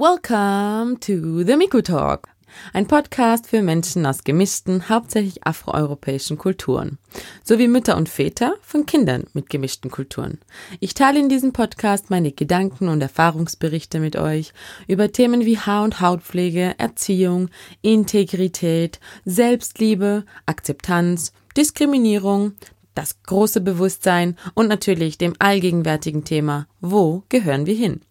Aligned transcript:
Welcome 0.00 1.00
to 1.00 1.42
the 1.42 1.56
Miku 1.56 1.82
Talk. 1.82 2.28
Ein 2.72 2.86
Podcast 2.86 3.48
für 3.48 3.62
Menschen 3.62 4.06
aus 4.06 4.22
gemischten, 4.22 4.88
hauptsächlich 4.88 5.44
afroeuropäischen 5.44 6.38
Kulturen, 6.38 6.98
sowie 7.42 7.66
Mütter 7.66 7.96
und 7.96 8.08
Väter 8.08 8.54
von 8.62 8.86
Kindern 8.86 9.24
mit 9.32 9.50
gemischten 9.50 9.90
Kulturen. 9.90 10.38
Ich 10.78 10.94
teile 10.94 11.18
in 11.18 11.28
diesem 11.28 11.52
Podcast 11.52 12.10
meine 12.10 12.30
Gedanken 12.30 12.86
und 12.86 13.00
Erfahrungsberichte 13.00 13.98
mit 13.98 14.14
euch 14.14 14.52
über 14.86 15.10
Themen 15.10 15.44
wie 15.44 15.58
Haar- 15.58 15.82
und 15.82 16.00
Hautpflege, 16.00 16.76
Erziehung, 16.78 17.50
Integrität, 17.82 19.00
Selbstliebe, 19.24 20.24
Akzeptanz, 20.46 21.32
Diskriminierung, 21.56 22.52
das 22.94 23.20
große 23.24 23.60
Bewusstsein 23.60 24.36
und 24.54 24.68
natürlich 24.68 25.18
dem 25.18 25.34
allgegenwärtigen 25.40 26.22
Thema, 26.22 26.68
wo 26.80 27.24
gehören 27.28 27.66
wir 27.66 27.74
hin? 27.74 28.02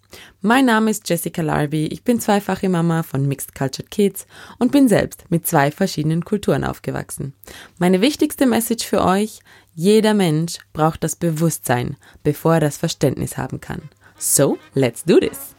Mein 0.41 0.65
Name 0.65 0.91
ist 0.91 1.09
Jessica 1.09 1.41
Larby, 1.41 1.87
ich 1.87 2.03
bin 2.03 2.19
zweifache 2.19 2.69
Mama 2.69 3.03
von 3.03 3.27
Mixed 3.27 3.53
Cultured 3.55 3.91
Kids 3.91 4.25
und 4.59 4.71
bin 4.71 4.87
selbst 4.87 5.25
mit 5.29 5.45
zwei 5.45 5.71
verschiedenen 5.71 6.23
Kulturen 6.23 6.63
aufgewachsen. 6.63 7.33
Meine 7.77 8.01
wichtigste 8.01 8.45
Message 8.45 8.85
für 8.85 9.03
euch, 9.03 9.39
jeder 9.73 10.13
Mensch 10.13 10.59
braucht 10.73 11.03
das 11.03 11.15
Bewusstsein, 11.15 11.97
bevor 12.23 12.55
er 12.55 12.59
das 12.61 12.77
Verständnis 12.77 13.37
haben 13.37 13.61
kann. 13.61 13.89
So, 14.17 14.57
let's 14.73 15.03
do 15.03 15.19
this! 15.19 15.56